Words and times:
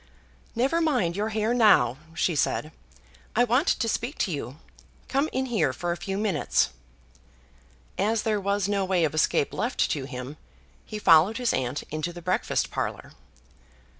"Never 0.55 0.81
mind 0.81 1.15
your 1.15 1.29
hair 1.29 1.53
now," 1.53 1.97
she 2.15 2.35
said. 2.35 2.71
"I 3.35 3.43
want 3.43 3.67
to 3.67 3.87
speak 3.87 4.17
to 4.25 4.31
you. 4.31 4.57
Come 5.07 5.29
in 5.31 5.45
here 5.45 5.73
for 5.73 5.91
a 5.91 5.95
few 5.95 6.17
minutes." 6.17 6.71
As 7.99 8.23
there 8.23 8.41
was 8.41 8.67
no 8.67 8.83
way 8.83 9.03
of 9.03 9.13
escape 9.13 9.53
left 9.53 9.91
to 9.91 10.05
him, 10.05 10.37
he 10.87 10.97
followed 10.97 11.37
his 11.37 11.53
aunt 11.53 11.83
into 11.91 12.11
the 12.11 12.21
breakfast 12.23 12.71
parlour. 12.71 13.13